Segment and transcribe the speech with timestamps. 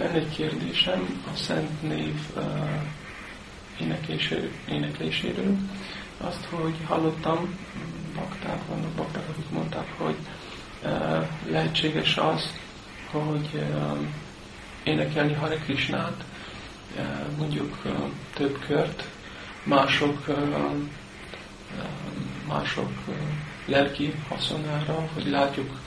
[0.00, 2.44] lenne egy kérdésem a Szent Név uh,
[4.68, 5.56] énekléséről.
[6.18, 7.58] Azt, hogy hallottam,
[8.14, 10.16] bakták vannak, bakták, akik mondták, hogy
[10.82, 12.52] uh, lehetséges az,
[13.10, 13.64] hogy
[14.82, 16.24] énekelni Hare Krishnát,
[16.96, 17.82] uh, mondjuk
[18.34, 19.04] több kört,
[19.62, 20.26] mások,
[22.48, 23.14] mások uh,
[23.64, 25.80] lelki haszonára, hogy látjuk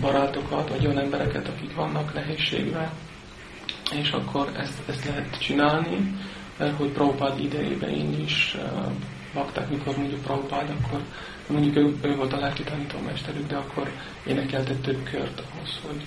[0.00, 2.90] barátokat, vagy olyan embereket, akik vannak nehézségben,
[3.92, 6.18] és akkor ezt, ezt lehet csinálni,
[6.56, 8.92] mert hogy Prabhupád idejében én is uh,
[9.34, 11.00] bakták, mikor mondjuk Prabhupád, akkor
[11.46, 13.90] mondjuk ő, ő volt a lelki tanítómesterük, de akkor
[14.26, 16.04] énekelte több kört ahhoz, hogy...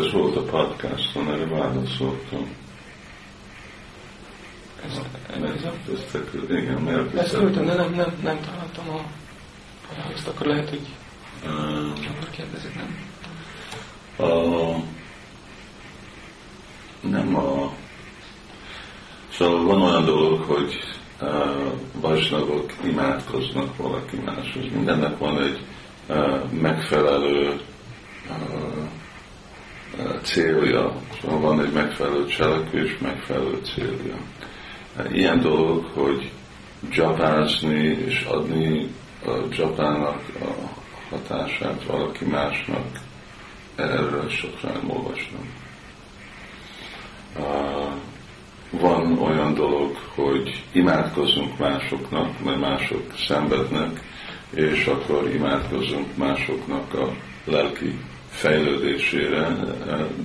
[0.00, 2.54] Ez volt a podcaston, erre válaszoltam.
[4.84, 5.00] Ez,
[5.42, 9.00] ez, ez, ezt, igen, mert ezt küldtem, de nem, nem, nem találtam a
[10.14, 10.86] ezt akkor lehet, hogy
[11.44, 12.96] uh, akkor kérdezik, nem?
[14.16, 14.74] A,
[17.10, 17.72] nem a...
[19.32, 20.78] Szóval van olyan dolog, hogy
[21.20, 21.30] uh,
[22.00, 24.64] vajsnagok imádkoznak valaki máshoz.
[24.74, 25.60] Mindennek van egy
[26.60, 27.60] megfelelő
[30.22, 34.16] célja, szóval van egy megfelelő cselekvés, megfelelő célja.
[35.12, 36.30] Ilyen dolog, hogy
[36.90, 38.90] japázni és adni
[39.26, 40.68] a japának a
[41.10, 42.86] hatását valaki másnak,
[43.76, 45.63] erről sokra nem.
[48.70, 54.00] Van olyan dolog, hogy imádkozunk másoknak, mert mások szenvednek,
[54.54, 57.08] és akkor imádkozunk másoknak a
[57.44, 59.56] lelki fejlődésére,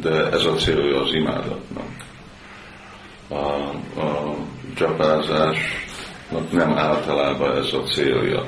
[0.02, 1.90] de ez a célja az imádatnak.
[3.28, 3.44] A,
[4.02, 4.36] a
[4.78, 8.46] japázásnak nem általában ez a célja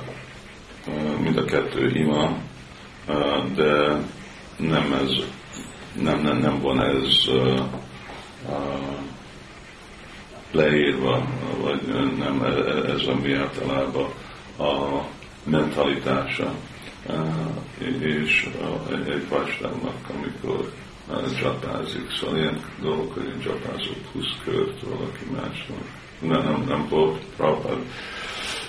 [1.24, 2.38] mind a kettő ima,
[3.56, 3.98] de
[4.58, 5.12] nem ez,
[6.02, 7.30] nem, nem, nem van ez
[10.52, 11.28] leírva,
[11.62, 11.82] vagy
[12.18, 12.44] nem
[12.88, 14.10] ez a mi általában
[14.58, 15.02] a
[15.44, 16.54] mentalitása
[18.00, 18.50] és
[19.06, 20.72] egy vasárnak, amikor
[21.40, 22.12] csapázik.
[22.12, 25.78] Szóval ilyen dolgok, hogy én csapázott 20 kört valaki másnak.
[26.20, 27.78] Nem, nem, nem volt Prabhupád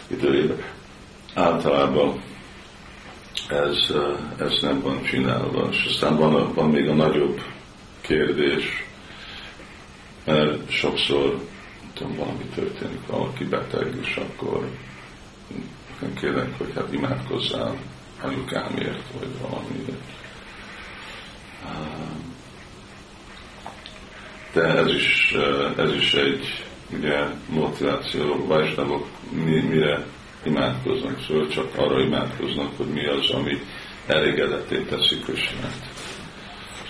[0.06, 0.62] időjében
[1.34, 2.22] általában
[3.48, 3.94] ez,
[4.38, 5.68] ez nem van csinálva.
[5.70, 7.40] És aztán van, van még a nagyobb
[8.00, 8.81] kérdés,
[10.24, 11.48] mert sokszor
[11.94, 14.70] tudom, valami történik, valaki beteg, és akkor
[16.20, 17.76] kérnek, hogy hát imádkozzál
[18.22, 19.84] anyukámért, vagy valami.
[24.52, 25.34] De ez is,
[25.76, 30.06] ez is egy ugye, motiváció, vajsnavok mi, mire
[30.44, 33.58] imádkoznak, szóval csak arra imádkoznak, hogy mi az, ami
[34.06, 35.91] elégedetté teszi Krisnát.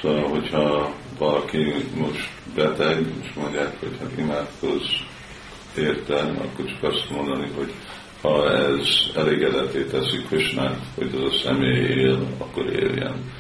[0.03, 4.89] Szóval, hogyha valaki most beteg, és mondják, hogy hát imádkozz
[5.77, 7.73] érte, akkor csak azt mondani, hogy
[8.23, 8.87] ha ez
[9.17, 13.33] elégedetté teszi Krisnát, hogy ez a személy él, akkor éljen.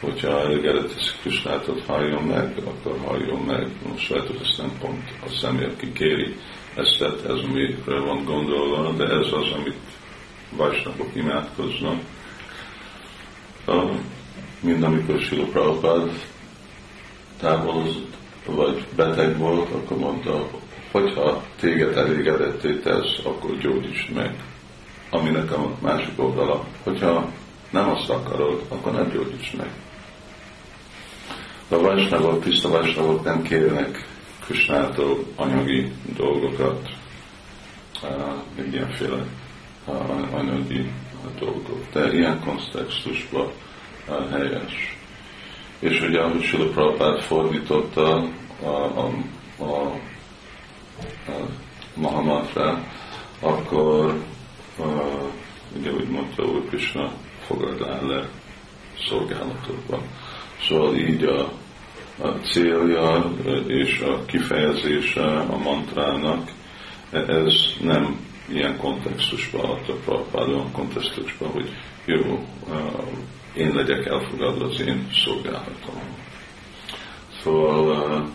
[0.00, 3.68] Hogyha elégedett teszi Krisnát, hogy halljon meg, akkor halljon meg.
[3.88, 6.36] Most lehet, hogy ez nem pont a személy, aki kéri
[6.74, 9.78] ezt, ez amire van gondolva, de ez az, amit
[10.56, 12.00] vajsnapok imádkoznak.
[14.64, 16.10] Mind amikor Silo Prabhupád
[17.40, 18.14] távolozott,
[18.46, 20.48] vagy beteg volt, akkor mondta,
[20.90, 24.34] hogyha téged elégedetté tesz, akkor gyógyíts meg.
[25.10, 27.30] Aminek a másik oldala, hogyha
[27.70, 29.70] nem azt akarod, akkor nem gyógyíts meg.
[31.68, 34.06] A vajsnagok, tiszta vajsnagok nem kérnek
[34.44, 36.88] Krisnától anyagi dolgokat,
[38.56, 39.24] még ilyenféle
[40.30, 40.90] anyagi
[41.38, 41.80] dolgok.
[41.92, 43.50] De ilyen kontextusban
[44.30, 44.96] helyes.
[45.78, 48.28] És ugye, ahogy Sula Prabhupád fordította
[48.62, 49.10] a, a,
[49.58, 51.48] a, a
[51.94, 52.84] Mahamatra,
[53.40, 54.22] akkor
[54.78, 54.84] a,
[55.78, 57.12] ugye úgy mondta Úr Krishna,
[57.46, 58.28] fogad le
[59.08, 60.02] szolgálatokban.
[60.68, 61.52] Szóval így a
[62.22, 63.30] a célja
[63.66, 66.50] és a kifejezése a mantrának,
[67.10, 68.18] ez nem
[68.48, 71.68] ilyen kontextusban adta Prabhupád, olyan kontextusban, hogy
[72.04, 72.44] jó,
[73.56, 76.02] én legyek elfogadva az én szolgálatom.
[77.42, 78.28] Szóval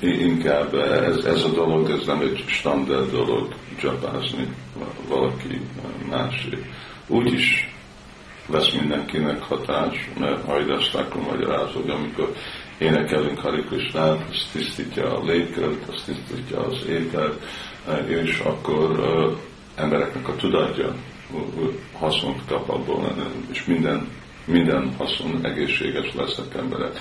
[0.00, 4.48] inkább ez, ez a dolog, ez nem egy standard dolog csapázni
[5.08, 5.60] valaki
[6.08, 6.66] másé.
[7.06, 7.72] Úgyis
[8.46, 12.34] lesz mindenkinek hatás, mert Hajdasztákon magyaráz, hogy amikor
[12.78, 17.42] énekelünk Hari Krishnát, az tisztítja a légkört, az tisztítja az ételt,
[18.06, 19.38] és akkor uh,
[19.74, 20.94] embereknek a tudatja
[21.92, 23.14] hasznot kap abból,
[23.50, 24.08] és minden
[24.44, 26.98] minden haszon, egészséges lesznek emberek,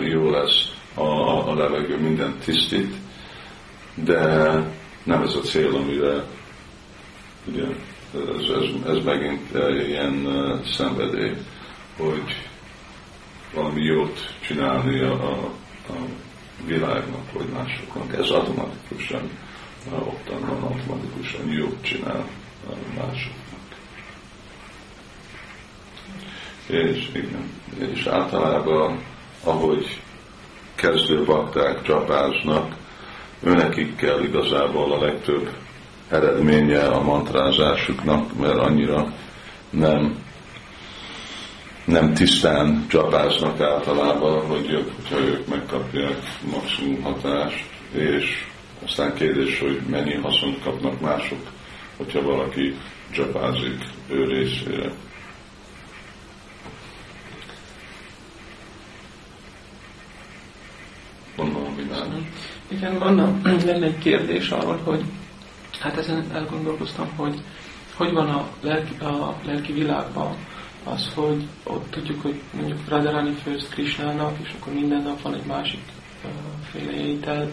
[0.00, 2.94] jó lesz a, a levegő, minden tisztít,
[3.94, 4.20] de
[5.02, 6.24] nem ez a cél, amire
[7.46, 7.64] ugye,
[8.14, 9.48] ez, ez, ez megint
[9.86, 10.28] ilyen
[10.64, 11.36] szenvedély,
[11.96, 12.48] hogy
[13.54, 15.50] valami jót csinálni a, a,
[15.88, 15.94] a
[16.66, 18.12] világnak, vagy másoknak.
[18.12, 19.30] Ez automatikusan
[19.92, 22.26] ottan van, automatikusan jót csinál
[22.96, 23.57] másoknak.
[26.68, 27.50] És, igen,
[27.92, 29.02] és általában,
[29.44, 30.00] ahogy
[30.74, 32.74] kezdő bakták csapásnak,
[33.42, 35.50] őnekik kell igazából a legtöbb
[36.08, 39.12] eredménye a mantrázásuknak, mert annyira
[39.70, 40.26] nem
[41.88, 46.18] nem tisztán csapásnak általában, hogy ők, hogyha ők megkapják
[46.52, 48.46] maximum hatást, és
[48.84, 51.38] aztán kérdés, hogy mennyi haszont kapnak mások,
[51.96, 52.74] hogyha valaki
[53.10, 54.92] csapázik ő részére.
[61.36, 61.82] Van valami
[62.68, 65.04] Igen, van lenne egy kérdés arról, hogy
[65.80, 67.42] hát ezen elgondolkoztam, hogy
[67.98, 70.36] hogy van a lelki, a lelki világban
[70.84, 75.46] az, hogy ott tudjuk, hogy mondjuk Radharani főz Krishnának, és akkor minden nap van egy
[75.46, 75.80] másik
[76.24, 76.30] uh,
[76.70, 77.50] féle étel,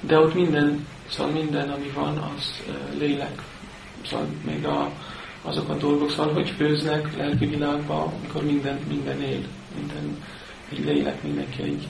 [0.00, 2.62] de ott minden, szóval minden, ami van, az
[2.98, 3.42] lélek.
[4.06, 4.90] Szóval még a,
[5.42, 9.44] azok a dolgok, szóval hogy főznek lelki világban, amikor minden, minden él,
[9.74, 10.24] minden
[10.70, 11.88] egy lélek, mindenki egy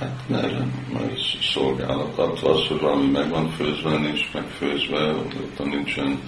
[0.00, 1.18] Hát mert, mert
[1.52, 6.20] szolgálat, az, hogy valami meg van főzve, nincs megfőzve, ott nincsen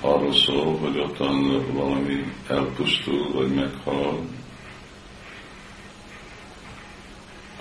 [0.00, 4.20] arról szól, hogy ottan valami elpusztul, vagy meghal.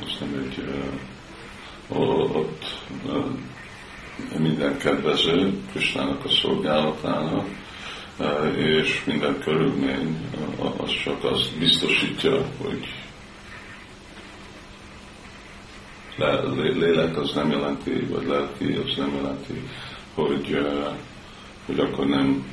[0.01, 0.63] Az nem egy,
[1.87, 2.65] ott
[4.37, 7.47] minden kedvező Krisnának a szolgálatának,
[8.55, 10.17] és minden körülmény
[10.77, 12.87] az csak azt biztosítja, hogy
[16.17, 19.61] lélek az nem jelenti, vagy lelki az nem jelenti,
[20.13, 20.57] hogy
[21.65, 22.45] hogy akkor nem,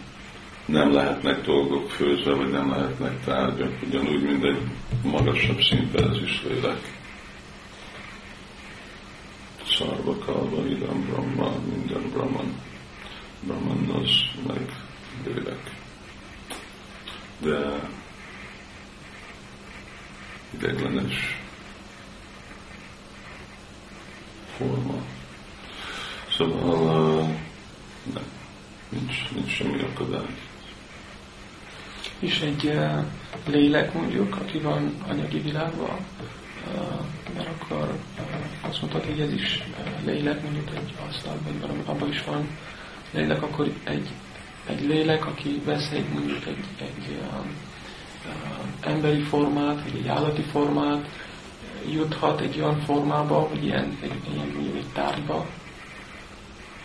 [0.66, 4.62] nem lehetnek dolgok főzve, vagy nem lehetnek tárgyak, ugyanúgy, mint egy
[5.02, 6.92] magasabb szintben ez is lélek.
[9.66, 12.60] Szarva, kalva, idam, brahma, minden brahman.
[13.40, 14.10] Brahman az
[14.46, 14.82] meg
[15.24, 15.70] lélek.
[17.40, 17.88] De
[20.50, 21.42] ideglenes
[24.66, 24.94] forma.
[26.36, 27.18] Szóval
[28.14, 28.24] nem
[28.88, 30.34] nincs, nincs semmi akadály.
[32.18, 33.04] És egy uh,
[33.46, 35.96] lélek mondjuk, aki van anyagi világban,
[36.74, 37.00] uh,
[37.36, 39.62] mert akkor uh, azt mondtad, hogy ez is
[40.04, 42.48] lélek, mondjuk egy asztal, vagy valami, abban is van
[43.10, 44.08] lélek, akkor egy,
[44.66, 47.46] egy lélek, aki vesz egy mondjuk egy, egy uh,
[48.80, 51.08] emberi formát, vagy egy állati formát,
[51.92, 55.46] juthat egy olyan formába, hogy ilyen, egy, ilyen egy tárgyba,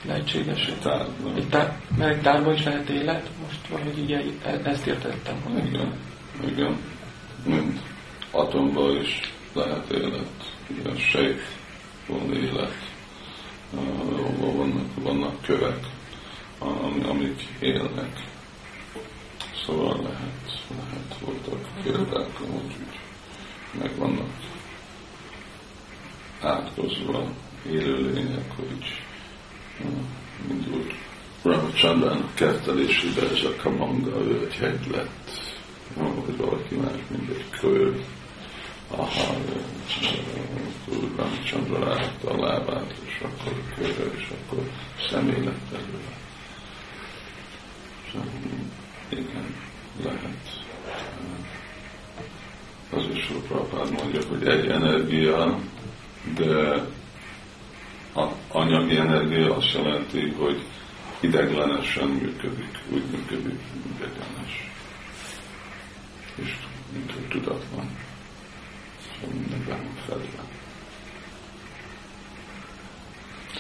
[0.06, 0.72] lehetséges.
[0.82, 1.36] Tárban.
[1.36, 3.30] Egy tár, mert tárban is lehet élet?
[3.46, 5.42] Most valahogy így ezt értettem.
[5.44, 5.94] Hogy igen,
[6.48, 6.78] igen.
[7.46, 7.80] Mint
[8.32, 9.20] atomban is
[9.54, 10.54] lehet élet.
[10.68, 11.42] Igen, sejt
[12.08, 12.88] van élet.
[13.72, 15.86] Uh, vannak, vannak kövek,
[17.10, 18.28] amik élnek.
[19.66, 22.76] Szóval lehet, lehet voltak példák, úgy,
[23.80, 24.39] meg vannak
[26.80, 27.32] átkozva
[27.72, 29.02] élőlények, hogy
[30.50, 30.94] indult
[31.42, 35.30] Ramachandran kertelésébe ez a kamanga, ő egy hegy lett,
[35.96, 38.04] vagy valaki más, mint egy kő.
[38.88, 39.36] Aha,
[40.88, 44.70] akkor Ramachandra ráhette a lábát, és akkor kőre, és akkor
[45.10, 46.18] személy lett belőle.
[49.10, 49.56] Igen,
[50.04, 50.68] lehet.
[52.92, 55.60] Az is Prabhupád mondja, hogy egy energia,
[56.24, 56.88] de
[58.16, 60.66] a anyagi energia azt jelenti, hogy
[61.20, 63.60] ideglenesen működik, úgy működik,
[63.96, 64.72] ideglenes.
[66.36, 66.58] És
[66.94, 67.90] mint hogy tudatlan.
[69.02, 70.44] Szóval mindenben fedve.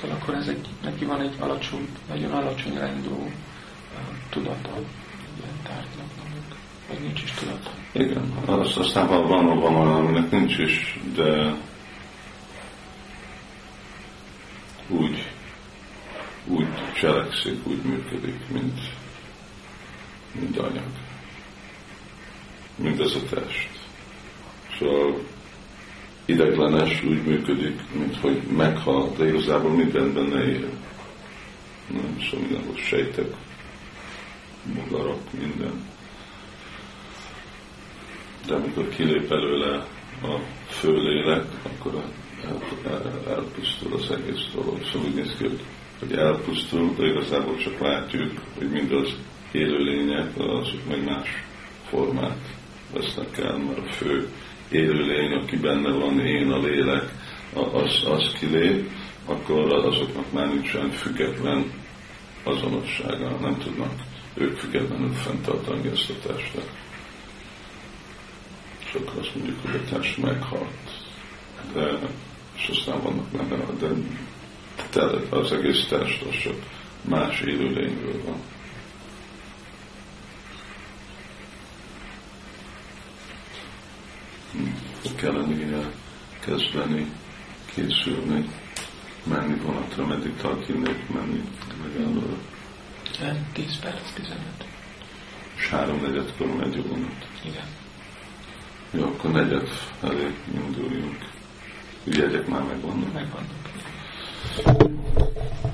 [0.01, 3.29] Szóval akkor ez egy, neki van egy alacsony, nagyon alacsony rendű uh,
[4.29, 4.73] tudata,
[5.37, 6.19] ilyen tárgynak
[6.89, 7.69] vagy nincs is tudata.
[7.91, 11.55] Igen, azt aztán van, van, van olyan, aminek nincs is, de
[14.89, 15.31] úgy,
[16.45, 18.79] úgy cselekszik, úgy működik, mint,
[20.31, 20.91] mint anyag.
[22.75, 23.69] Mint ez a test.
[24.79, 25.19] Szóval
[26.25, 30.69] ideglenes úgy működik, mint hogy meghal, de igazából minden benne él.
[31.87, 33.35] Nem, szóval mindenhol sejtek,
[34.63, 35.87] bogarak, minden.
[38.49, 39.87] de amikor kilép előle
[40.21, 42.03] a főlélek, akkor
[42.45, 44.83] el, el, elpusztul az egész dolog.
[44.91, 45.59] Szóval úgy néz ki, hogy,
[45.99, 49.15] hogy elpusztul, de igazából csak látjuk, hogy mindaz
[49.51, 51.29] élőlények, azok meg más
[51.89, 52.57] formát
[52.93, 54.29] vesznek el, mert a fő
[54.71, 57.11] élőlény, aki benne van, én a lélek,
[57.53, 58.89] az, az kilép,
[59.25, 61.71] akkor azoknak már nincsen független
[62.43, 63.93] azonossága, nem tudnak
[64.33, 66.71] ők függetlenül fenntartani ezt a testet.
[68.93, 71.03] Akkor azt mondjuk, hogy a test meghalt.
[71.73, 71.99] De,
[72.59, 73.65] és aztán vannak benne,
[74.91, 76.55] de az egész test az csak
[77.01, 78.41] más élőlényről van.
[85.15, 85.91] kellene
[86.39, 87.11] kezdeni,
[87.73, 88.49] készülni,
[89.23, 90.67] menni vonatra, meddig tart
[91.13, 91.43] menni
[91.81, 92.37] megállóra.
[93.53, 94.39] 10 perc, 15.
[95.57, 97.27] És három negyedkor megy a vonat.
[97.45, 97.67] Igen.
[98.91, 99.67] Jó, akkor negyed
[99.99, 101.29] felé induljunk.
[102.09, 103.13] Ugye ezek már megvannak?
[103.13, 103.69] Megvannak.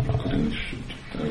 [0.08, 0.76] Akkor én is,
[1.14, 1.30] akkor